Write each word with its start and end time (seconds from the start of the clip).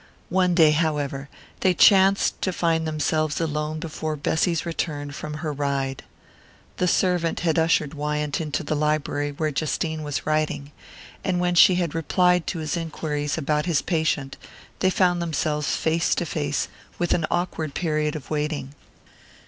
One 0.29 0.55
day, 0.55 0.71
however, 0.71 1.29
they 1.59 1.75
chanced 1.75 2.41
to 2.41 2.51
find 2.51 2.87
themselves 2.87 3.39
alone 3.39 3.79
before 3.79 4.15
Bessy's 4.15 4.65
return 4.65 5.11
from 5.11 5.35
her 5.35 5.53
ride. 5.53 6.01
The 6.77 6.87
servant 6.87 7.41
had 7.41 7.59
ushered 7.59 7.93
Wyant 7.93 8.41
into 8.41 8.63
the 8.63 8.75
library 8.75 9.31
where 9.31 9.51
Justine 9.51 10.01
was 10.01 10.25
writing, 10.25 10.71
and 11.23 11.39
when 11.39 11.53
she 11.53 11.75
had 11.75 11.93
replied 11.93 12.47
to 12.47 12.57
his 12.57 12.75
enquiries 12.75 13.37
about 13.37 13.67
his 13.67 13.83
patient 13.83 14.37
they 14.79 14.89
found 14.89 15.21
themselves 15.21 15.75
face 15.75 16.15
to 16.15 16.25
face 16.25 16.67
with 16.97 17.13
an 17.13 17.27
awkward 17.29 17.75
period 17.75 18.15
of 18.15 18.31
waiting. 18.31 18.73